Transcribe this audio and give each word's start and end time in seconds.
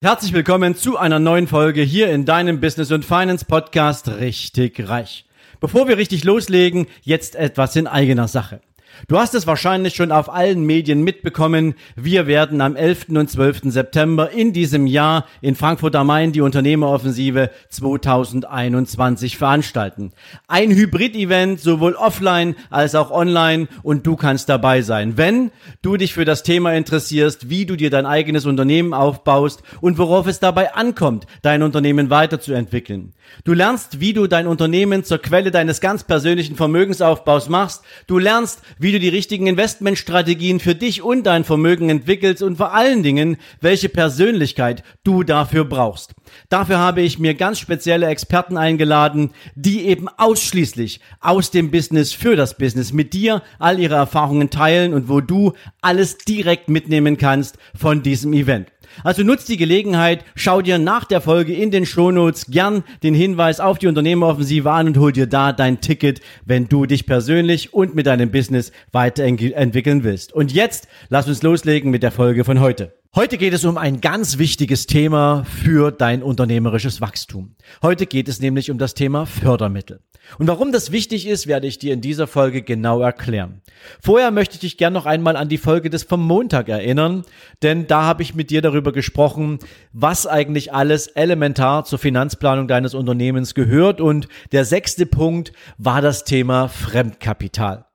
Herzlich 0.00 0.32
willkommen 0.32 0.76
zu 0.76 0.96
einer 0.96 1.18
neuen 1.18 1.48
Folge 1.48 1.82
hier 1.82 2.12
in 2.12 2.24
deinem 2.24 2.60
Business 2.60 2.92
und 2.92 3.04
Finance 3.04 3.44
Podcast 3.44 4.06
Richtig 4.06 4.88
Reich. 4.88 5.24
Bevor 5.58 5.88
wir 5.88 5.96
richtig 5.98 6.22
loslegen, 6.22 6.86
jetzt 7.02 7.34
etwas 7.34 7.74
in 7.74 7.88
eigener 7.88 8.28
Sache. 8.28 8.60
Du 9.06 9.18
hast 9.18 9.34
es 9.34 9.46
wahrscheinlich 9.46 9.94
schon 9.94 10.12
auf 10.12 10.32
allen 10.32 10.64
Medien 10.64 11.02
mitbekommen. 11.02 11.74
Wir 11.96 12.26
werden 12.26 12.60
am 12.60 12.76
11. 12.76 13.10
und 13.10 13.30
12. 13.30 13.62
September 13.64 14.30
in 14.30 14.52
diesem 14.52 14.86
Jahr 14.86 15.26
in 15.40 15.54
Frankfurt 15.54 15.94
am 15.94 16.08
Main 16.08 16.32
die 16.32 16.40
Unternehmeroffensive 16.40 17.50
2021 17.70 19.38
veranstalten. 19.38 20.12
Ein 20.46 20.70
Hybrid-Event, 20.70 21.60
sowohl 21.60 21.94
offline 21.94 22.56
als 22.70 22.94
auch 22.94 23.10
online 23.10 23.68
und 23.82 24.06
du 24.06 24.16
kannst 24.16 24.48
dabei 24.48 24.82
sein. 24.82 25.16
Wenn 25.16 25.50
du 25.82 25.96
dich 25.96 26.14
für 26.14 26.24
das 26.24 26.42
Thema 26.42 26.74
interessierst, 26.74 27.50
wie 27.50 27.66
du 27.66 27.76
dir 27.76 27.90
dein 27.90 28.06
eigenes 28.06 28.46
Unternehmen 28.46 28.94
aufbaust 28.94 29.62
und 29.80 29.98
worauf 29.98 30.26
es 30.26 30.40
dabei 30.40 30.74
ankommt, 30.74 31.26
dein 31.42 31.62
Unternehmen 31.62 32.10
weiterzuentwickeln. 32.10 33.14
Du 33.44 33.52
lernst, 33.52 34.00
wie 34.00 34.12
du 34.12 34.26
dein 34.26 34.46
Unternehmen 34.46 35.04
zur 35.04 35.18
Quelle 35.18 35.50
deines 35.50 35.80
ganz 35.80 36.04
persönlichen 36.04 36.56
Vermögensaufbaus 36.56 37.48
machst. 37.48 37.82
Du 38.06 38.18
lernst, 38.18 38.62
wie 38.78 38.92
du 38.92 38.98
die 38.98 39.08
richtigen 39.08 39.46
Investmentstrategien 39.46 40.60
für 40.60 40.74
dich 40.74 41.02
und 41.02 41.24
dein 41.24 41.44
Vermögen 41.44 41.90
entwickelst 41.90 42.42
und 42.42 42.56
vor 42.56 42.74
allen 42.74 43.02
Dingen, 43.02 43.36
welche 43.60 43.88
Persönlichkeit 43.88 44.82
du 45.04 45.22
dafür 45.22 45.64
brauchst. 45.64 46.14
Dafür 46.48 46.78
habe 46.78 47.00
ich 47.00 47.18
mir 47.18 47.34
ganz 47.34 47.58
spezielle 47.58 48.06
Experten 48.06 48.56
eingeladen, 48.56 49.32
die 49.54 49.86
eben 49.86 50.08
ausschließlich 50.08 51.00
aus 51.20 51.50
dem 51.50 51.70
Business 51.70 52.12
für 52.12 52.36
das 52.36 52.56
Business 52.56 52.92
mit 52.92 53.12
dir 53.12 53.42
all 53.58 53.78
ihre 53.78 53.96
Erfahrungen 53.96 54.50
teilen 54.50 54.94
und 54.94 55.08
wo 55.08 55.20
du 55.20 55.52
alles 55.80 56.18
direkt 56.18 56.68
mitnehmen 56.68 57.16
kannst 57.16 57.58
von 57.74 58.02
diesem 58.02 58.32
Event. 58.32 58.68
Also 59.04 59.22
nutzt 59.22 59.48
die 59.48 59.56
Gelegenheit, 59.56 60.24
schau 60.34 60.62
dir 60.62 60.78
nach 60.78 61.04
der 61.04 61.20
Folge 61.20 61.54
in 61.54 61.70
den 61.70 61.86
Shownotes 61.86 62.46
gern 62.46 62.84
den 63.02 63.14
Hinweis 63.14 63.60
auf 63.60 63.78
die 63.78 63.86
Unternehmeroffensive 63.86 64.70
an 64.70 64.88
und 64.88 64.98
hol 64.98 65.12
dir 65.12 65.26
da 65.26 65.52
dein 65.52 65.80
Ticket, 65.80 66.20
wenn 66.44 66.68
du 66.68 66.86
dich 66.86 67.06
persönlich 67.06 67.72
und 67.72 67.94
mit 67.94 68.06
deinem 68.06 68.30
Business 68.30 68.72
weiterentwickeln 68.92 70.04
willst. 70.04 70.32
Und 70.32 70.52
jetzt 70.52 70.88
lass 71.08 71.28
uns 71.28 71.42
loslegen 71.42 71.90
mit 71.90 72.02
der 72.02 72.12
Folge 72.12 72.44
von 72.44 72.60
heute. 72.60 72.97
Heute 73.18 73.36
geht 73.36 73.52
es 73.52 73.64
um 73.64 73.78
ein 73.78 74.00
ganz 74.00 74.38
wichtiges 74.38 74.86
Thema 74.86 75.44
für 75.44 75.90
dein 75.90 76.22
unternehmerisches 76.22 77.00
Wachstum. 77.00 77.56
Heute 77.82 78.06
geht 78.06 78.28
es 78.28 78.38
nämlich 78.38 78.70
um 78.70 78.78
das 78.78 78.94
Thema 78.94 79.26
Fördermittel. 79.26 79.98
Und 80.38 80.46
warum 80.46 80.70
das 80.70 80.92
wichtig 80.92 81.26
ist, 81.26 81.48
werde 81.48 81.66
ich 81.66 81.80
dir 81.80 81.92
in 81.94 82.00
dieser 82.00 82.28
Folge 82.28 82.62
genau 82.62 83.00
erklären. 83.00 83.60
Vorher 84.00 84.30
möchte 84.30 84.54
ich 84.54 84.60
dich 84.60 84.76
gern 84.78 84.92
noch 84.92 85.04
einmal 85.04 85.34
an 85.34 85.48
die 85.48 85.58
Folge 85.58 85.90
des 85.90 86.04
vom 86.04 86.24
Montag 86.24 86.68
erinnern, 86.68 87.24
denn 87.64 87.88
da 87.88 88.04
habe 88.04 88.22
ich 88.22 88.36
mit 88.36 88.50
dir 88.50 88.62
darüber 88.62 88.92
gesprochen, 88.92 89.58
was 89.92 90.28
eigentlich 90.28 90.72
alles 90.72 91.08
elementar 91.08 91.84
zur 91.86 91.98
Finanzplanung 91.98 92.68
deines 92.68 92.94
Unternehmens 92.94 93.54
gehört 93.54 94.00
und 94.00 94.28
der 94.52 94.64
sechste 94.64 95.06
Punkt 95.06 95.52
war 95.76 96.02
das 96.02 96.22
Thema 96.22 96.68
Fremdkapital. 96.68 97.87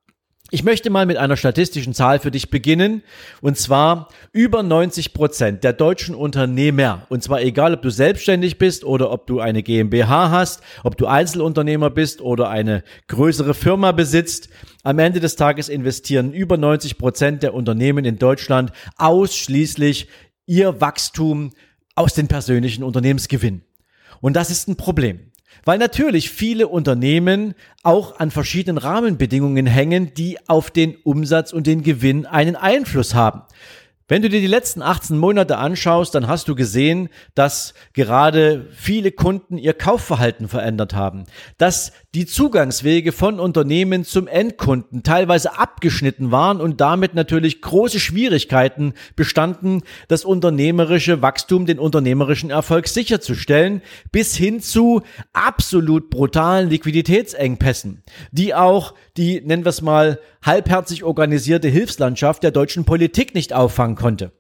Ich 0.53 0.63
möchte 0.63 0.91
mal 0.91 1.07
mit 1.07 1.17
einer 1.17 1.35
statistischen 1.35 1.95
Zahl 1.95 2.19
für 2.19 2.29
dich 2.29 2.51
beginnen. 2.51 3.01
Und 3.41 3.57
zwar 3.57 4.09
über 4.33 4.61
90 4.61 5.11
Prozent 5.11 5.63
der 5.63 5.73
deutschen 5.73 6.13
Unternehmer, 6.13 7.07
und 7.09 7.23
zwar 7.23 7.41
egal, 7.41 7.73
ob 7.73 7.81
du 7.81 7.89
selbstständig 7.89 8.59
bist 8.59 8.85
oder 8.85 9.09
ob 9.09 9.25
du 9.25 9.39
eine 9.39 9.63
GmbH 9.63 10.29
hast, 10.29 10.61
ob 10.83 10.95
du 10.95 11.07
Einzelunternehmer 11.07 11.89
bist 11.89 12.21
oder 12.21 12.51
eine 12.51 12.83
größere 13.07 13.55
Firma 13.55 13.93
besitzt, 13.93 14.49
am 14.83 14.99
Ende 14.99 15.19
des 15.19 15.37
Tages 15.37 15.69
investieren 15.69 16.33
über 16.33 16.55
90 16.55 16.99
Prozent 16.99 17.41
der 17.41 17.55
Unternehmen 17.55 18.05
in 18.05 18.19
Deutschland 18.19 18.71
ausschließlich 18.97 20.07
ihr 20.45 20.79
Wachstum 20.79 21.53
aus 21.95 22.13
den 22.13 22.27
persönlichen 22.27 22.83
Unternehmensgewinn. 22.83 23.63
Und 24.21 24.35
das 24.35 24.51
ist 24.51 24.67
ein 24.67 24.77
Problem. 24.77 25.31
Weil 25.65 25.77
natürlich 25.77 26.29
viele 26.29 26.67
Unternehmen 26.67 27.53
auch 27.83 28.19
an 28.19 28.31
verschiedenen 28.31 28.77
Rahmenbedingungen 28.77 29.65
hängen, 29.65 30.13
die 30.13 30.37
auf 30.47 30.71
den 30.71 30.95
Umsatz 31.03 31.53
und 31.53 31.67
den 31.67 31.83
Gewinn 31.83 32.25
einen 32.25 32.55
Einfluss 32.55 33.13
haben. 33.13 33.43
Wenn 34.09 34.21
du 34.21 34.29
dir 34.29 34.41
die 34.41 34.47
letzten 34.47 34.81
18 34.81 35.17
Monate 35.17 35.57
anschaust, 35.57 36.13
dann 36.13 36.27
hast 36.27 36.49
du 36.49 36.55
gesehen, 36.55 37.07
dass 37.35 37.73
gerade 37.93 38.67
viele 38.71 39.13
Kunden 39.13 39.57
ihr 39.57 39.73
Kaufverhalten 39.73 40.49
verändert 40.49 40.93
haben, 40.93 41.23
dass 41.57 41.93
die 42.13 42.27
Zugangswege 42.27 43.11
von 43.11 43.39
Unternehmen 43.39 44.05
zum 44.05 44.27
Endkunden 44.27 45.01
teilweise 45.01 45.57
abgeschnitten 45.57 46.31
waren 46.31 46.61
und 46.61 46.79
damit 46.79 47.15
natürlich 47.15 47.61
große 47.61 47.99
Schwierigkeiten 47.99 48.93
bestanden, 49.15 49.81
das 50.07 50.23
unternehmerische 50.23 51.23
Wachstum, 51.23 51.65
den 51.65 51.79
unternehmerischen 51.79 52.51
Erfolg 52.51 52.87
sicherzustellen, 52.87 53.81
bis 54.11 54.35
hin 54.35 54.61
zu 54.61 55.01
absolut 55.33 56.11
brutalen 56.11 56.69
Liquiditätsengpässen, 56.69 58.03
die 58.31 58.53
auch 58.53 58.93
die, 59.17 59.41
nennen 59.41 59.65
wir 59.65 59.69
es 59.69 59.81
mal, 59.81 60.19
halbherzig 60.43 61.03
organisierte 61.03 61.67
Hilfslandschaft 61.67 62.43
der 62.43 62.51
deutschen 62.51 62.85
Politik 62.85 63.33
nicht 63.33 63.53
auffangen 63.53 63.95
konnte. 63.95 64.31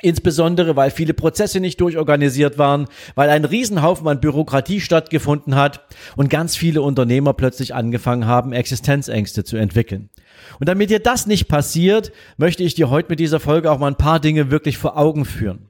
Insbesondere, 0.00 0.74
weil 0.74 0.90
viele 0.90 1.12
Prozesse 1.12 1.60
nicht 1.60 1.80
durchorganisiert 1.80 2.56
waren, 2.56 2.88
weil 3.14 3.28
ein 3.28 3.44
Riesenhaufen 3.44 4.08
an 4.08 4.20
Bürokratie 4.20 4.80
stattgefunden 4.80 5.54
hat 5.54 5.86
und 6.16 6.30
ganz 6.30 6.56
viele 6.56 6.80
Unternehmer 6.82 7.34
plötzlich 7.34 7.74
angefangen 7.74 8.26
haben, 8.26 8.52
Existenzängste 8.52 9.44
zu 9.44 9.56
entwickeln. 9.58 10.08
Und 10.58 10.68
damit 10.68 10.90
dir 10.90 10.98
das 10.98 11.26
nicht 11.26 11.46
passiert, 11.46 12.10
möchte 12.36 12.62
ich 12.62 12.74
dir 12.74 12.88
heute 12.88 13.10
mit 13.10 13.20
dieser 13.20 13.38
Folge 13.38 13.70
auch 13.70 13.78
mal 13.78 13.88
ein 13.88 13.96
paar 13.96 14.18
Dinge 14.18 14.50
wirklich 14.50 14.78
vor 14.78 14.96
Augen 14.96 15.24
führen. 15.24 15.68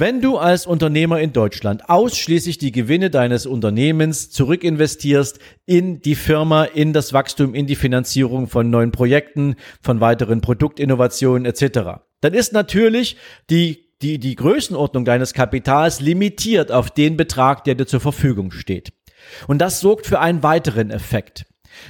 Wenn 0.00 0.22
du 0.22 0.38
als 0.38 0.66
Unternehmer 0.66 1.20
in 1.20 1.34
Deutschland 1.34 1.90
ausschließlich 1.90 2.56
die 2.56 2.72
Gewinne 2.72 3.10
deines 3.10 3.44
Unternehmens 3.44 4.30
zurückinvestierst 4.30 5.38
in 5.66 6.00
die 6.00 6.14
Firma, 6.14 6.64
in 6.64 6.94
das 6.94 7.12
Wachstum, 7.12 7.54
in 7.54 7.66
die 7.66 7.76
Finanzierung 7.76 8.46
von 8.46 8.70
neuen 8.70 8.92
Projekten, 8.92 9.56
von 9.82 10.00
weiteren 10.00 10.40
Produktinnovationen 10.40 11.44
etc., 11.44 12.00
dann 12.22 12.32
ist 12.32 12.54
natürlich 12.54 13.18
die, 13.50 13.90
die, 14.00 14.18
die 14.18 14.36
Größenordnung 14.36 15.04
deines 15.04 15.34
Kapitals 15.34 16.00
limitiert 16.00 16.72
auf 16.72 16.90
den 16.90 17.18
Betrag, 17.18 17.64
der 17.64 17.74
dir 17.74 17.86
zur 17.86 18.00
Verfügung 18.00 18.52
steht. 18.52 18.94
Und 19.48 19.58
das 19.58 19.80
sorgt 19.80 20.06
für 20.06 20.20
einen 20.20 20.42
weiteren 20.42 20.90
Effekt. 20.90 21.44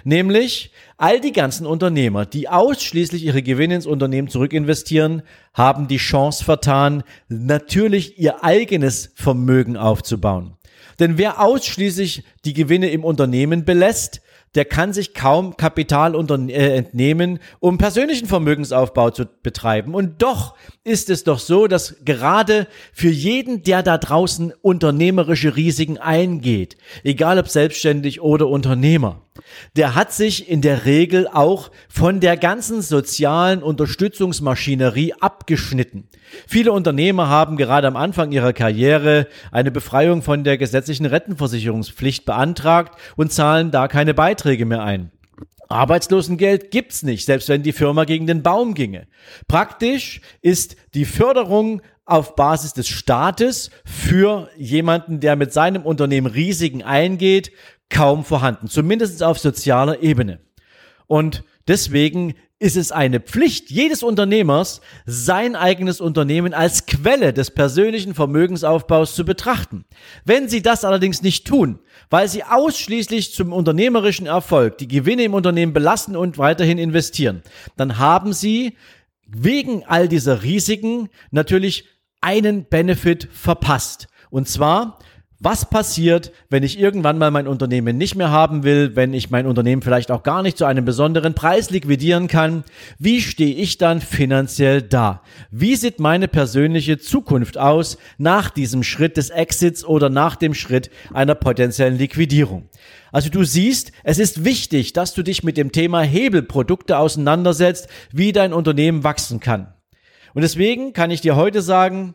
Nämlich 0.04 0.72
all 0.96 1.20
die 1.20 1.32
ganzen 1.32 1.66
Unternehmer, 1.66 2.26
die 2.26 2.48
ausschließlich 2.48 3.24
ihre 3.24 3.42
Gewinne 3.42 3.76
ins 3.76 3.86
Unternehmen 3.86 4.28
zurückinvestieren, 4.28 5.22
haben 5.54 5.88
die 5.88 5.96
Chance 5.96 6.44
vertan, 6.44 7.02
natürlich 7.28 8.18
ihr 8.18 8.44
eigenes 8.44 9.12
Vermögen 9.14 9.76
aufzubauen. 9.76 10.56
Denn 10.98 11.16
wer 11.16 11.40
ausschließlich 11.40 12.24
die 12.44 12.52
Gewinne 12.52 12.90
im 12.90 13.04
Unternehmen 13.04 13.64
belässt, 13.64 14.20
der 14.54 14.64
kann 14.64 14.92
sich 14.92 15.14
kaum 15.14 15.56
Kapital 15.56 16.14
äh, 16.48 16.76
entnehmen, 16.76 17.38
um 17.60 17.78
persönlichen 17.78 18.26
Vermögensaufbau 18.26 19.10
zu 19.10 19.26
betreiben. 19.42 19.94
Und 19.94 20.22
doch 20.22 20.56
ist 20.82 21.08
es 21.08 21.22
doch 21.22 21.38
so, 21.38 21.68
dass 21.68 21.96
gerade 22.04 22.66
für 22.92 23.10
jeden, 23.10 23.62
der 23.62 23.82
da 23.82 23.96
draußen 23.96 24.52
unternehmerische 24.60 25.54
Risiken 25.54 25.98
eingeht, 25.98 26.76
egal 27.04 27.38
ob 27.38 27.48
selbstständig 27.48 28.20
oder 28.20 28.48
Unternehmer, 28.48 29.22
der 29.76 29.94
hat 29.94 30.12
sich 30.12 30.48
in 30.48 30.62
der 30.62 30.84
Regel 30.84 31.28
auch 31.28 31.70
von 31.88 32.20
der 32.20 32.36
ganzen 32.36 32.82
sozialen 32.82 33.62
Unterstützungsmaschinerie 33.62 35.14
abgeschnitten. 35.20 36.08
Viele 36.46 36.72
Unternehmer 36.72 37.28
haben 37.28 37.56
gerade 37.56 37.86
am 37.86 37.96
Anfang 37.96 38.32
ihrer 38.32 38.52
Karriere 38.52 39.26
eine 39.50 39.70
Befreiung 39.70 40.22
von 40.22 40.44
der 40.44 40.58
gesetzlichen 40.58 41.06
Rentenversicherungspflicht 41.06 42.24
beantragt 42.24 42.98
und 43.16 43.32
zahlen 43.32 43.70
da 43.70 43.88
keine 43.88 44.14
Beiträge 44.14 44.66
mehr 44.66 44.82
ein. 44.82 45.10
Arbeitslosengeld 45.70 46.72
gibt's 46.72 47.04
nicht, 47.04 47.24
selbst 47.24 47.48
wenn 47.48 47.62
die 47.62 47.72
Firma 47.72 48.04
gegen 48.04 48.26
den 48.26 48.42
Baum 48.42 48.74
ginge. 48.74 49.06
Praktisch 49.46 50.20
ist 50.42 50.74
die 50.94 51.04
Förderung 51.04 51.80
auf 52.04 52.34
Basis 52.34 52.72
des 52.72 52.88
Staates 52.88 53.70
für 53.84 54.48
jemanden, 54.56 55.20
der 55.20 55.36
mit 55.36 55.52
seinem 55.52 55.82
Unternehmen 55.82 56.26
Risiken 56.26 56.82
eingeht, 56.82 57.52
kaum 57.88 58.24
vorhanden, 58.24 58.68
zumindest 58.68 59.22
auf 59.22 59.38
sozialer 59.38 60.02
Ebene. 60.02 60.40
Und 61.06 61.44
deswegen 61.68 62.34
ist 62.60 62.76
es 62.76 62.92
eine 62.92 63.20
Pflicht 63.20 63.70
jedes 63.70 64.02
Unternehmers, 64.02 64.82
sein 65.06 65.56
eigenes 65.56 66.00
Unternehmen 66.00 66.52
als 66.52 66.84
Quelle 66.84 67.32
des 67.32 67.50
persönlichen 67.50 68.14
Vermögensaufbaus 68.14 69.14
zu 69.14 69.24
betrachten. 69.24 69.86
Wenn 70.26 70.48
Sie 70.48 70.60
das 70.60 70.84
allerdings 70.84 71.22
nicht 71.22 71.46
tun, 71.46 71.78
weil 72.10 72.28
Sie 72.28 72.44
ausschließlich 72.44 73.32
zum 73.32 73.54
unternehmerischen 73.54 74.26
Erfolg 74.26 74.76
die 74.76 74.88
Gewinne 74.88 75.24
im 75.24 75.32
Unternehmen 75.32 75.72
belassen 75.72 76.16
und 76.16 76.36
weiterhin 76.36 76.76
investieren, 76.76 77.42
dann 77.78 77.98
haben 77.98 78.34
Sie 78.34 78.76
wegen 79.34 79.84
all 79.84 80.08
dieser 80.08 80.42
Risiken 80.42 81.08
natürlich 81.30 81.88
einen 82.20 82.64
Benefit 82.68 83.28
verpasst. 83.32 84.08
Und 84.30 84.48
zwar 84.48 84.98
Was 85.42 85.70
passiert, 85.70 86.32
wenn 86.50 86.62
ich 86.62 86.78
irgendwann 86.78 87.16
mal 87.16 87.30
mein 87.30 87.48
Unternehmen 87.48 87.96
nicht 87.96 88.14
mehr 88.14 88.30
haben 88.30 88.62
will, 88.62 88.94
wenn 88.94 89.14
ich 89.14 89.30
mein 89.30 89.46
Unternehmen 89.46 89.80
vielleicht 89.80 90.10
auch 90.10 90.22
gar 90.22 90.42
nicht 90.42 90.58
zu 90.58 90.66
einem 90.66 90.84
besonderen 90.84 91.32
Preis 91.32 91.70
liquidieren 91.70 92.28
kann? 92.28 92.62
Wie 92.98 93.22
stehe 93.22 93.54
ich 93.54 93.78
dann 93.78 94.02
finanziell 94.02 94.82
da? 94.82 95.22
Wie 95.50 95.76
sieht 95.76 95.98
meine 95.98 96.28
persönliche 96.28 96.98
Zukunft 96.98 97.56
aus 97.56 97.96
nach 98.18 98.50
diesem 98.50 98.82
Schritt 98.82 99.16
des 99.16 99.30
Exits 99.30 99.82
oder 99.82 100.10
nach 100.10 100.36
dem 100.36 100.52
Schritt 100.52 100.90
einer 101.14 101.34
potenziellen 101.34 101.96
Liquidierung? 101.96 102.68
Also 103.10 103.30
du 103.30 103.42
siehst, 103.42 103.92
es 104.04 104.18
ist 104.18 104.44
wichtig, 104.44 104.92
dass 104.92 105.14
du 105.14 105.22
dich 105.22 105.42
mit 105.42 105.56
dem 105.56 105.72
Thema 105.72 106.02
Hebelprodukte 106.02 106.98
auseinandersetzt, 106.98 107.88
wie 108.12 108.32
dein 108.32 108.52
Unternehmen 108.52 109.04
wachsen 109.04 109.40
kann. 109.40 109.72
Und 110.34 110.42
deswegen 110.42 110.92
kann 110.92 111.10
ich 111.10 111.22
dir 111.22 111.34
heute 111.34 111.62
sagen, 111.62 112.14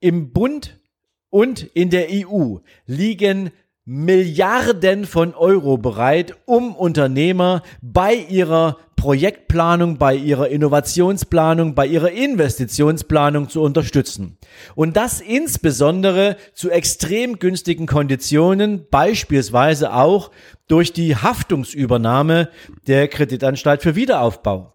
im 0.00 0.32
Bund 0.32 0.78
und 1.32 1.62
in 1.62 1.88
der 1.88 2.08
EU 2.10 2.58
liegen 2.86 3.50
Milliarden 3.84 5.06
von 5.06 5.34
Euro 5.34 5.78
bereit, 5.78 6.36
um 6.44 6.76
Unternehmer 6.76 7.62
bei 7.80 8.14
ihrer 8.14 8.76
Projektplanung, 8.94 9.96
bei 9.98 10.14
ihrer 10.14 10.48
Innovationsplanung, 10.50 11.74
bei 11.74 11.86
ihrer 11.86 12.12
Investitionsplanung 12.12 13.48
zu 13.48 13.62
unterstützen. 13.62 14.36
Und 14.76 14.96
das 14.96 15.20
insbesondere 15.20 16.36
zu 16.52 16.70
extrem 16.70 17.38
günstigen 17.40 17.86
Konditionen, 17.86 18.86
beispielsweise 18.90 19.94
auch 19.94 20.30
durch 20.68 20.92
die 20.92 21.16
Haftungsübernahme 21.16 22.50
der 22.86 23.08
Kreditanstalt 23.08 23.82
für 23.82 23.96
Wiederaufbau. 23.96 24.74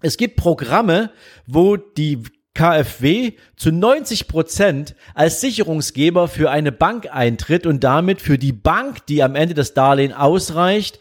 Es 0.00 0.16
gibt 0.16 0.36
Programme, 0.36 1.10
wo 1.46 1.76
die 1.76 2.22
KfW 2.58 3.34
zu 3.54 3.70
90 3.70 4.26
Prozent 4.26 4.96
als 5.14 5.40
Sicherungsgeber 5.40 6.26
für 6.26 6.50
eine 6.50 6.72
Bank 6.72 7.06
eintritt 7.08 7.66
und 7.66 7.84
damit 7.84 8.20
für 8.20 8.36
die 8.36 8.52
Bank, 8.52 9.06
die 9.06 9.22
am 9.22 9.36
Ende 9.36 9.54
das 9.54 9.74
Darlehen 9.74 10.12
ausreicht, 10.12 10.98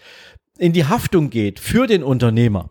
in 0.60 0.72
die 0.72 0.86
Haftung 0.86 1.32
geht 1.32 1.60
für 1.60 1.88
den 1.88 2.04
Unternehmer. 2.04 2.70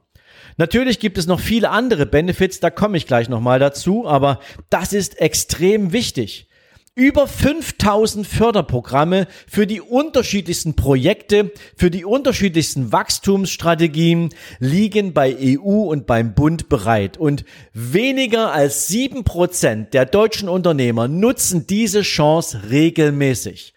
Natürlich 0.56 1.00
gibt 1.00 1.18
es 1.18 1.26
noch 1.26 1.40
viele 1.40 1.70
andere 1.70 2.06
Benefits, 2.06 2.60
da 2.60 2.70
komme 2.70 2.96
ich 2.96 3.08
gleich 3.08 3.28
nochmal 3.28 3.58
dazu, 3.58 4.06
aber 4.06 4.38
das 4.70 4.92
ist 4.92 5.20
extrem 5.20 5.92
wichtig. 5.92 6.48
Über 6.98 7.28
5000 7.28 8.26
Förderprogramme 8.26 9.26
für 9.46 9.66
die 9.66 9.82
unterschiedlichsten 9.82 10.76
Projekte, 10.76 11.52
für 11.76 11.90
die 11.90 12.06
unterschiedlichsten 12.06 12.90
Wachstumsstrategien 12.90 14.30
liegen 14.60 15.12
bei 15.12 15.36
EU 15.38 15.90
und 15.90 16.06
beim 16.06 16.32
Bund 16.32 16.70
bereit. 16.70 17.18
Und 17.18 17.44
weniger 17.74 18.50
als 18.50 18.88
sieben 18.88 19.24
Prozent 19.24 19.92
der 19.92 20.06
deutschen 20.06 20.48
Unternehmer 20.48 21.06
nutzen 21.06 21.66
diese 21.66 22.00
Chance 22.00 22.62
regelmäßig. 22.70 23.74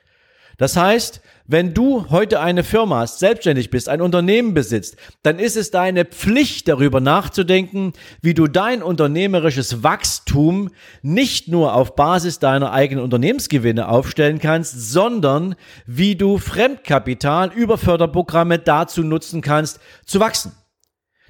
Das 0.57 0.77
heißt, 0.77 1.19
wenn 1.51 1.74
du 1.74 2.12
heute 2.12 2.42
eine 2.42 2.63
Firma 2.63 3.00
hast, 3.00 3.18
selbstständig 3.18 3.72
bist, 3.72 3.90
ein 3.90 4.01
Unternehmen 4.01 4.54
besitzt, 4.54 4.98
dann 5.24 5.40
ist 5.40 5.57
es 5.57 5.72
deine 5.72 6.06
Pflicht 6.06 6.68
darüber 6.68 7.01
nachzudenken, 7.01 7.94
wie 8.22 8.36
du 8.36 8.46
dein 8.46 8.84
unternehmerisches 8.84 9.81
Wachstum 9.81 10.69
nicht 11.01 11.48
nur 11.48 11.74
auf 11.74 11.96
Basis 11.96 12.38
deiner 12.38 12.72
eigenen 12.72 13.04
Unternehmensgewinne 13.04 13.90
aufstellen 13.90 14.38
kannst, 14.38 14.92
sondern 14.92 15.56
wie 15.88 16.16
du 16.16 16.38
Fremdkapital 16.38 17.52
über 17.52 17.80
Förderprogramme 17.80 18.60
dazu 18.60 19.02
nutzen 19.02 19.42
kannst, 19.42 19.80
zu 20.06 20.19
wachsen. 20.19 20.52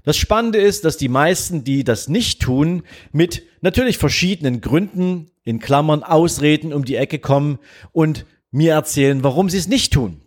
Das 0.03 0.17
Spannende 0.17 0.59
ist, 0.59 0.83
dass 0.83 0.97
die 0.97 1.07
meisten, 1.07 1.63
die 1.63 1.85
das 1.85 2.09
nicht 2.09 2.41
tun, 2.41 2.83
mit 3.13 3.43
natürlich 3.61 3.97
verschiedenen 3.97 4.59
Gründen, 4.59 5.31
in 5.45 5.59
Klammern 5.59 6.03
Ausreden 6.03 6.73
um 6.73 6.83
die 6.83 6.95
Ecke 6.95 7.19
kommen 7.19 7.57
und 7.93 8.25
mir 8.51 8.73
erzählen, 8.73 9.23
warum 9.23 9.49
sie 9.49 9.57
es 9.57 9.67
nicht 9.67 9.93
tun. 9.93 10.21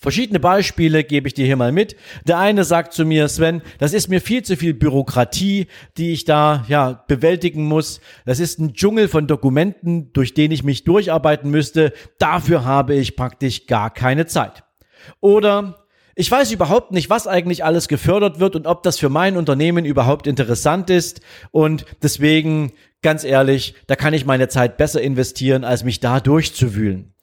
Verschiedene 0.00 0.38
Beispiele 0.38 1.02
gebe 1.02 1.26
ich 1.26 1.34
dir 1.34 1.44
hier 1.44 1.56
mal 1.56 1.72
mit. 1.72 1.96
Der 2.24 2.38
eine 2.38 2.62
sagt 2.62 2.92
zu 2.92 3.04
mir, 3.04 3.26
Sven, 3.26 3.62
das 3.78 3.92
ist 3.92 4.08
mir 4.08 4.20
viel 4.20 4.44
zu 4.44 4.56
viel 4.56 4.72
Bürokratie, 4.72 5.66
die 5.96 6.12
ich 6.12 6.24
da 6.24 6.64
ja 6.68 7.04
bewältigen 7.08 7.64
muss. 7.64 8.00
Das 8.24 8.38
ist 8.38 8.60
ein 8.60 8.74
Dschungel 8.74 9.08
von 9.08 9.26
Dokumenten, 9.26 10.12
durch 10.12 10.34
den 10.34 10.52
ich 10.52 10.62
mich 10.62 10.84
durcharbeiten 10.84 11.50
müsste. 11.50 11.92
Dafür 12.20 12.64
habe 12.64 12.94
ich 12.94 13.16
praktisch 13.16 13.66
gar 13.66 13.92
keine 13.92 14.26
Zeit. 14.26 14.62
Oder 15.18 15.84
ich 16.14 16.30
weiß 16.30 16.52
überhaupt 16.52 16.92
nicht, 16.92 17.10
was 17.10 17.26
eigentlich 17.26 17.64
alles 17.64 17.88
gefördert 17.88 18.38
wird 18.38 18.54
und 18.54 18.68
ob 18.68 18.84
das 18.84 19.00
für 19.00 19.08
mein 19.08 19.36
Unternehmen 19.36 19.84
überhaupt 19.84 20.28
interessant 20.28 20.90
ist. 20.90 21.22
Und 21.50 21.84
deswegen, 22.04 22.72
ganz 23.02 23.24
ehrlich, 23.24 23.74
da 23.88 23.96
kann 23.96 24.14
ich 24.14 24.26
meine 24.26 24.46
Zeit 24.46 24.76
besser 24.76 25.00
investieren, 25.00 25.64
als 25.64 25.82
mich 25.82 25.98
da 25.98 26.20
durchzuwühlen. 26.20 27.14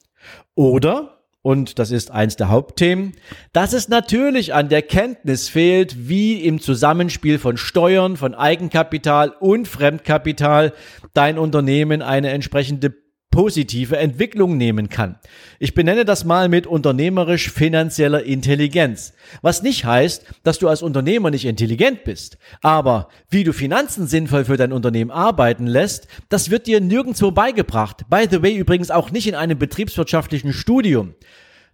Oder, 0.55 1.19
und 1.41 1.77
das 1.77 1.91
ist 1.91 2.09
eins 2.09 2.35
der 2.37 2.49
Hauptthemen, 2.49 3.13
dass 3.53 3.73
es 3.73 3.87
natürlich 3.87 4.53
an 4.53 4.69
der 4.69 4.81
Kenntnis 4.81 5.47
fehlt, 5.47 6.09
wie 6.09 6.43
im 6.43 6.59
Zusammenspiel 6.59 7.37
von 7.37 7.57
Steuern, 7.57 8.17
von 8.17 8.33
Eigenkapital 8.33 9.29
und 9.39 9.67
Fremdkapital 9.67 10.73
dein 11.13 11.37
Unternehmen 11.37 12.01
eine 12.01 12.31
entsprechende 12.31 12.95
positive 13.35 13.97
Entwicklung 13.97 14.55
nehmen 14.55 14.87
kann. 14.87 15.19
Ich 15.59 15.73
benenne 15.73 16.05
das 16.05 16.23
mal 16.23 16.47
mit 16.47 16.67
unternehmerisch 16.67 17.51
finanzieller 17.51 18.23
Intelligenz. 18.23 19.11
Was 19.41 19.61
nicht 19.61 19.83
heißt, 19.83 20.23
dass 20.43 20.57
du 20.57 20.69
als 20.69 20.81
Unternehmer 20.81 21.31
nicht 21.31 21.43
intelligent 21.43 22.05
bist. 22.05 22.37
Aber 22.61 23.09
wie 23.29 23.43
du 23.43 23.51
Finanzen 23.51 24.07
sinnvoll 24.07 24.45
für 24.45 24.55
dein 24.55 24.71
Unternehmen 24.71 25.11
arbeiten 25.11 25.67
lässt, 25.67 26.07
das 26.29 26.49
wird 26.49 26.65
dir 26.65 26.79
nirgendwo 26.79 27.31
beigebracht. 27.31 28.09
By 28.09 28.25
the 28.31 28.41
way 28.41 28.55
übrigens 28.55 28.89
auch 28.89 29.11
nicht 29.11 29.27
in 29.27 29.35
einem 29.35 29.59
betriebswirtschaftlichen 29.59 30.53
Studium. 30.53 31.13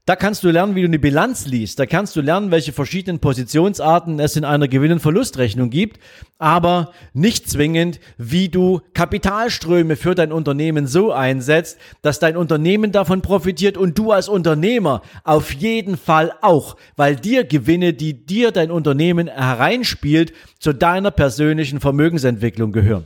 Da 0.08 0.16
kannst 0.16 0.44
du 0.44 0.50
lernen, 0.50 0.74
wie 0.74 0.82
du 0.82 0.88
eine 0.88 0.98
Bilanz 0.98 1.46
liest. 1.46 1.78
Da 1.78 1.86
kannst 1.86 2.16
du 2.16 2.22
lernen, 2.22 2.50
welche 2.50 2.74
verschiedenen 2.74 3.20
Positionsarten 3.20 4.20
es 4.20 4.36
in 4.36 4.44
einer 4.44 4.68
Gewinn- 4.68 4.94
und 4.94 5.00
Verlustrechnung 5.00 5.70
gibt. 5.70 6.00
Aber 6.40 6.92
nicht 7.14 7.48
zwingend, 7.48 8.00
wie 8.18 8.50
du 8.50 8.82
Kapitalströme 8.96 9.96
für 9.96 10.16
dein 10.16 10.32
Unternehmen 10.32 10.88
so 10.88 11.12
einsetzt, 11.12 11.78
dass 12.02 12.18
dein 12.18 12.36
Unternehmen 12.36 12.92
davon 12.92 13.22
profitiert 13.22 13.78
und 13.78 13.96
du 13.96 14.12
als 14.12 14.28
Unternehmer 14.28 15.04
auf 15.24 15.54
jeden 15.54 15.98
Fall 15.98 16.34
auch, 16.42 16.78
weil 16.96 17.16
dir 17.16 17.44
Gewinne, 17.44 17.94
die 17.94 18.26
dir 18.26 18.52
dein 18.52 18.72
Unternehmen 18.72 19.28
hereinspielt, 19.28 20.34
zu 20.58 20.74
deiner 20.74 21.12
persönlichen 21.12 21.80
Vermögensentwicklung 21.80 22.72
gehören. 22.72 23.06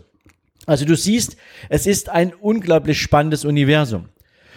Also 0.66 0.86
du 0.86 0.96
siehst, 0.96 1.36
es 1.68 1.88
ist 1.88 2.08
ein 2.08 2.34
unglaublich 2.34 3.02
spannendes 3.02 3.44
Universum. 3.44 4.06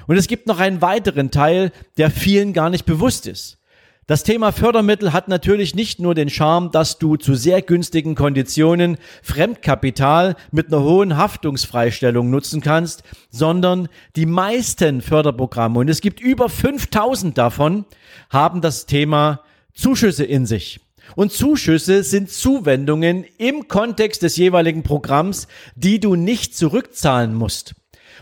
Und 0.08 0.16
es 0.16 0.26
gibt 0.26 0.48
noch 0.48 0.58
einen 0.58 0.82
weiteren 0.82 1.30
Teil, 1.30 1.70
der 1.98 2.10
vielen 2.10 2.52
gar 2.52 2.70
nicht 2.70 2.86
bewusst 2.86 3.28
ist. 3.28 3.58
Das 4.06 4.22
Thema 4.22 4.52
Fördermittel 4.52 5.12
hat 5.12 5.28
natürlich 5.28 5.74
nicht 5.74 6.00
nur 6.00 6.14
den 6.14 6.30
Charme, 6.30 6.70
dass 6.70 6.96
du 6.96 7.16
zu 7.16 7.34
sehr 7.34 7.60
günstigen 7.60 8.14
Konditionen 8.14 8.96
Fremdkapital 9.22 10.34
mit 10.50 10.68
einer 10.68 10.82
hohen 10.82 11.18
Haftungsfreistellung 11.18 12.30
nutzen 12.30 12.62
kannst, 12.62 13.02
sondern 13.28 13.88
die 14.16 14.24
meisten 14.24 15.02
Förderprogramme, 15.02 15.78
und 15.78 15.90
es 15.90 16.00
gibt 16.00 16.20
über 16.20 16.48
5000 16.48 17.36
davon, 17.36 17.84
haben 18.30 18.62
das 18.62 18.86
Thema 18.86 19.42
Zuschüsse 19.74 20.24
in 20.24 20.46
sich. 20.46 20.80
Und 21.14 21.32
Zuschüsse 21.32 22.02
sind 22.02 22.30
Zuwendungen 22.30 23.26
im 23.36 23.68
Kontext 23.68 24.22
des 24.22 24.38
jeweiligen 24.38 24.84
Programms, 24.84 25.48
die 25.76 26.00
du 26.00 26.14
nicht 26.14 26.56
zurückzahlen 26.56 27.34
musst. 27.34 27.74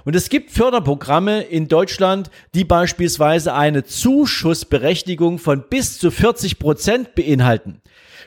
Und 0.04 0.14
es 0.14 0.28
gibt 0.28 0.50
Förderprogramme 0.50 1.42
in 1.42 1.68
Deutschland, 1.68 2.30
die 2.54 2.64
beispielsweise 2.64 3.54
eine 3.54 3.84
Zuschussberechtigung 3.84 5.38
von 5.38 5.64
bis 5.68 5.98
zu 5.98 6.10
40 6.10 6.58
Prozent 6.58 7.14
beinhalten. 7.14 7.80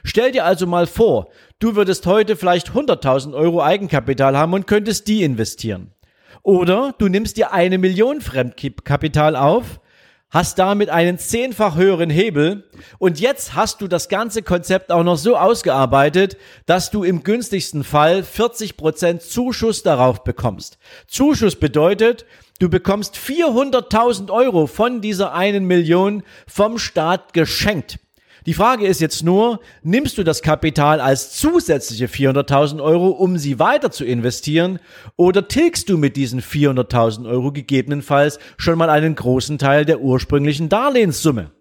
Stell 0.04 0.32
dir 0.32 0.46
also 0.46 0.66
mal 0.66 0.88
vor, 0.88 1.30
du 1.60 1.76
würdest 1.76 2.06
heute 2.06 2.36
vielleicht 2.36 2.72
100.000 2.72 3.34
Euro 3.34 3.62
Eigenkapital 3.62 4.38
haben 4.38 4.54
und 4.54 4.68
könntest 4.68 5.08
die 5.08 5.24
investieren. 5.24 5.92
Oder 6.42 6.96
du 6.98 7.08
nimmst 7.08 7.38
dir 7.38 7.52
eine 7.52 7.78
Million 7.78 8.22
Fremdkapital 8.22 9.36
auf, 9.36 9.80
hast 10.30 10.60
damit 10.60 10.90
einen 10.90 11.18
zehnfach 11.18 11.76
höheren 11.76 12.10
Hebel 12.10 12.64
und 13.00 13.20
jetzt 13.20 13.56
hast 13.56 13.82
du 13.82 13.88
das 13.88 14.10
ganze 14.10 14.44
Konzept 14.44 14.92
auch 14.92 15.04
noch 15.04 15.18
so 15.18 15.38
ausgearbeitet, 15.38 16.38
dass 16.66 16.92
du 16.92 17.04
im 17.04 17.24
günstigsten 17.24 17.84
Fall 17.84 18.24
40 18.24 18.78
Prozent 18.78 19.22
Zuschuss 19.22 19.84
darauf 19.84 20.24
bekommst. 20.24 20.78
Zuschuss 21.08 21.56
bedeutet, 21.56 22.26
du 22.60 22.70
bekommst 22.70 23.16
400.000 23.16 24.32
Euro 24.32 24.68
von 24.68 25.02
dieser 25.02 25.34
einen 25.34 25.66
Million 25.66 26.24
vom 26.48 26.78
Staat 26.78 27.34
geschenkt. 27.34 28.00
Die 28.46 28.54
Frage 28.54 28.86
ist 28.86 29.02
jetzt 29.02 29.24
nur, 29.24 29.60
nimmst 29.84 30.18
du 30.18 30.24
das 30.24 30.42
Kapital 30.42 31.02
als 31.02 31.32
zusätzliche 31.32 32.08
400.000 32.08 32.82
Euro, 32.82 33.10
um 33.10 33.38
sie 33.38 33.60
weiter 33.60 33.92
zu 33.92 34.06
investieren, 34.06 34.80
oder 35.18 35.48
tilgst 35.48 35.90
du 35.90 35.98
mit 35.98 36.16
diesen 36.16 36.42
400.000 36.42 37.30
Euro 37.30 37.52
gegebenenfalls 37.52 38.40
schon 38.58 38.78
mal 38.78 38.90
einen 38.90 39.16
großen 39.16 39.58
Teil 39.58 39.86
der 39.86 40.02
ursprünglichen 40.02 40.70
Darlehenssumme? 40.70 41.52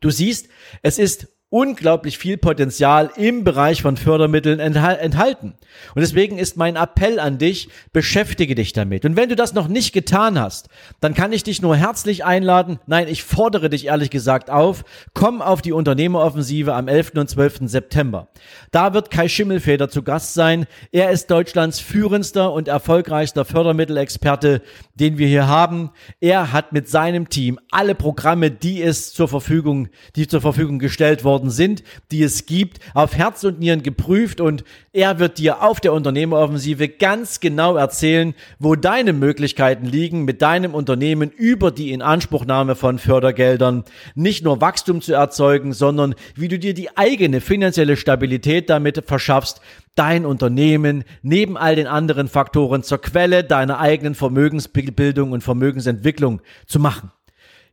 Du 0.00 0.10
siehst, 0.10 0.48
es 0.82 0.98
ist 0.98 1.28
unglaublich 1.52 2.16
viel 2.16 2.38
Potenzial 2.38 3.10
im 3.16 3.44
Bereich 3.44 3.82
von 3.82 3.98
Fördermitteln 3.98 4.58
enthalten. 4.58 5.52
Und 5.94 6.00
deswegen 6.00 6.38
ist 6.38 6.56
mein 6.56 6.76
Appell 6.76 7.20
an 7.20 7.36
dich, 7.36 7.68
beschäftige 7.92 8.54
dich 8.54 8.72
damit. 8.72 9.04
Und 9.04 9.16
wenn 9.16 9.28
du 9.28 9.36
das 9.36 9.52
noch 9.52 9.68
nicht 9.68 9.92
getan 9.92 10.40
hast, 10.40 10.70
dann 11.00 11.12
kann 11.12 11.30
ich 11.30 11.42
dich 11.42 11.60
nur 11.60 11.76
herzlich 11.76 12.24
einladen, 12.24 12.78
nein, 12.86 13.06
ich 13.06 13.22
fordere 13.22 13.68
dich 13.68 13.86
ehrlich 13.88 14.08
gesagt 14.08 14.48
auf, 14.48 14.82
komm 15.12 15.42
auf 15.42 15.60
die 15.60 15.72
Unternehmeroffensive 15.72 16.72
am 16.72 16.88
11. 16.88 17.12
und 17.16 17.28
12. 17.28 17.60
September. 17.64 18.28
Da 18.70 18.94
wird 18.94 19.10
Kai 19.10 19.28
Schimmelfeder 19.28 19.90
zu 19.90 20.02
Gast 20.02 20.32
sein. 20.32 20.66
Er 20.90 21.10
ist 21.10 21.30
Deutschlands 21.30 21.80
führendster 21.80 22.50
und 22.50 22.66
erfolgreichster 22.66 23.44
Fördermittelexperte, 23.44 24.62
den 24.94 25.18
wir 25.18 25.26
hier 25.26 25.48
haben. 25.48 25.90
Er 26.18 26.52
hat 26.52 26.72
mit 26.72 26.88
seinem 26.88 27.28
Team 27.28 27.58
alle 27.70 27.94
Programme, 27.94 28.50
die 28.50 28.82
es 28.82 29.12
zur 29.12 29.28
Verfügung, 29.28 29.88
die 30.16 30.26
zur 30.26 30.40
Verfügung 30.40 30.78
gestellt 30.78 31.24
worden 31.42 31.50
sind, 31.50 31.82
die 32.12 32.22
es 32.22 32.46
gibt, 32.46 32.78
auf 32.94 33.16
Herz 33.16 33.42
und 33.42 33.58
Nieren 33.58 33.82
geprüft 33.82 34.40
und 34.40 34.62
er 34.92 35.18
wird 35.18 35.38
dir 35.38 35.62
auf 35.62 35.80
der 35.80 35.92
Unternehmeroffensive 35.92 36.88
ganz 36.88 37.40
genau 37.40 37.76
erzählen, 37.76 38.34
wo 38.60 38.76
deine 38.76 39.12
Möglichkeiten 39.12 39.86
liegen, 39.86 40.24
mit 40.24 40.40
deinem 40.40 40.74
Unternehmen 40.74 41.30
über 41.30 41.72
die 41.72 41.90
Inanspruchnahme 41.90 42.76
von 42.76 42.98
Fördergeldern 42.98 43.84
nicht 44.14 44.44
nur 44.44 44.60
Wachstum 44.60 45.02
zu 45.02 45.14
erzeugen, 45.14 45.72
sondern 45.72 46.14
wie 46.36 46.48
du 46.48 46.58
dir 46.58 46.74
die 46.74 46.96
eigene 46.96 47.40
finanzielle 47.40 47.96
Stabilität 47.96 48.70
damit 48.70 49.02
verschaffst, 49.04 49.60
dein 49.96 50.24
Unternehmen 50.24 51.02
neben 51.22 51.56
all 51.56 51.74
den 51.74 51.88
anderen 51.88 52.28
Faktoren 52.28 52.84
zur 52.84 53.00
Quelle 53.00 53.42
deiner 53.42 53.80
eigenen 53.80 54.14
Vermögensbildung 54.14 55.32
und 55.32 55.42
Vermögensentwicklung 55.42 56.40
zu 56.66 56.78
machen. 56.78 57.10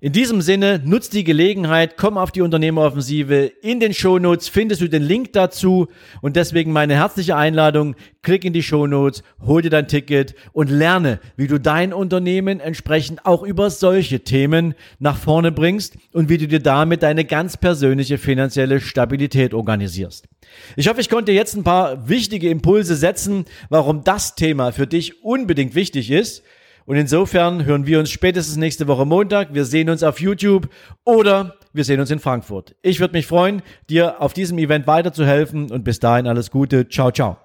In 0.01 0.13
diesem 0.13 0.41
Sinne, 0.41 0.82
nutzt 0.86 1.12
die 1.12 1.25
Gelegenheit, 1.25 1.98
komm 1.98 2.18
auf 2.18 2.32
die 2.32 2.39
Unternehmeroffensive. 2.39 3.51
In 3.62 3.82
den 3.82 3.94
Shownotes 3.94 4.48
findest 4.48 4.79
du 4.79 4.88
den 4.88 5.03
Link 5.03 5.34
dazu 5.34 5.89
und 6.22 6.38
deswegen 6.38 6.72
meine 6.72 6.96
herzliche 6.96 7.36
Einladung, 7.36 7.98
klick 8.22 8.46
in 8.46 8.53
die 8.53 8.63
Shownotes, 8.63 9.24
hol 9.46 9.62
dir 9.62 9.70
dein 9.70 9.89
Ticket 9.89 10.36
und 10.53 10.70
lerne, 10.70 11.20
wie 11.36 11.48
du 11.48 11.60
dein 11.60 11.91
Unternehmen 11.91 12.62
entsprechend 12.62 13.25
auch 13.25 13.44
über 13.44 13.70
solche 13.70 14.22
Themen 14.22 14.74
nach 15.00 15.18
vorne 15.18 15.51
bringst 15.51 15.98
und 16.13 16.29
wie 16.29 16.38
du 16.38 16.48
dir 16.48 16.62
damit 16.62 17.03
deine 17.03 17.25
ganz 17.25 17.58
persönliche 17.58 18.18
finanzielle 18.18 18.79
Stabilität 18.79 19.53
organisierst. 19.53 20.29
Ich 20.77 20.88
hoffe, 20.88 21.01
ich 21.01 21.10
konnte 21.10 21.34
jetzt 21.34 21.58
ein 21.58 21.65
paar 21.65 22.08
wichtige 22.08 22.50
Impulse 22.50 22.96
setzen, 22.96 23.44
warum 23.68 24.06
das 24.06 24.36
Thema 24.36 24.72
für 24.72 24.88
dich 24.88 25.25
unbedingt 25.25 25.75
wichtig 25.75 26.10
ist. 26.10 26.41
Und 26.89 26.96
insofern 26.96 27.65
hören 27.65 27.86
wir 27.86 28.00
uns 28.00 28.10
spätestens 28.10 28.58
nächste 28.58 28.88
Woche 28.88 29.05
Montag. 29.05 29.53
Wir 29.53 29.63
sehen 29.63 29.91
uns 29.91 30.01
auf 30.01 30.19
YouTube 30.19 30.69
oder 31.05 31.53
wir 31.72 31.84
sehen 31.84 32.00
uns 32.00 32.10
in 32.10 32.17
Frankfurt. 32.17 32.75
Ich 32.81 33.00
würde 33.00 33.13
mich 33.13 33.27
freuen, 33.27 33.62
dir 33.91 34.19
auf 34.19 34.34
diesem 34.34 34.58
Event 34.58 34.88
weiterzuhelfen 34.88 35.69
und 35.69 35.84
bis 35.84 36.00
dahin 36.00 36.25
alles 36.25 36.50
Gute. 36.50 36.89
Ciao, 36.89 37.12
ciao. 37.12 37.38